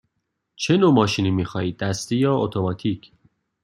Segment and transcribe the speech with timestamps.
[0.55, 3.11] چه نوع ماشینی می خواهید– دستی یا اتوماتیک؟